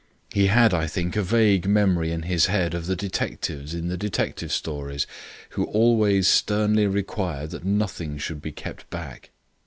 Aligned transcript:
He 0.33 0.47
had, 0.47 0.73
I 0.73 0.87
think, 0.87 1.15
a 1.15 1.21
vague 1.21 1.67
memory 1.67 2.11
in 2.11 2.23
his 2.23 2.47
head 2.47 2.73
of 2.73 2.87
the 2.87 2.95
detectives 2.95 3.75
in 3.75 3.87
the 3.87 3.97
detective 3.97 4.51
stories, 4.51 5.05
who 5.51 5.65
always 5.65 6.27
sternly 6.27 6.87
require 6.87 7.45
that 7.45 7.63
nothing 7.65 8.17
should 8.17 8.41
be 8.41 8.51
kept 8.51 8.89
back. 8.89 9.29